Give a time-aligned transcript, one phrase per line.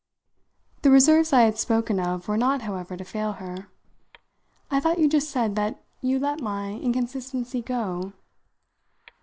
[0.81, 3.67] The reserves I had spoken of were not, however, to fail her.
[4.71, 8.11] "I thought you just said that you let my inconsistency go."